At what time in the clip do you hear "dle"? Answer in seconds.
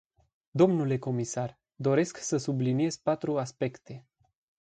0.51-0.97